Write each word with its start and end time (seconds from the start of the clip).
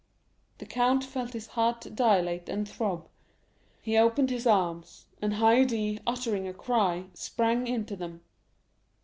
The 0.57 0.65
count 0.65 1.03
felt 1.03 1.33
his 1.33 1.45
heart 1.45 1.81
dilate 1.93 2.49
and 2.49 2.67
throb; 2.67 3.07
he 3.83 3.99
opened 3.99 4.31
his 4.31 4.47
arms, 4.47 5.05
and 5.21 5.33
Haydée, 5.33 5.99
uttering 6.07 6.47
a 6.47 6.55
cry, 6.55 7.03
sprang 7.13 7.67
into 7.67 7.95
them. 7.95 8.21